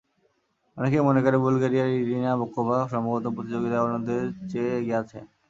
[0.77, 5.23] অনেকেই মনে করেন বুলগেরিয়ার ইরিনা বোকোভা সম্ভবত প্রতিযোগিতায় অন্যদের চেয়ে এগিয়ে আছেন।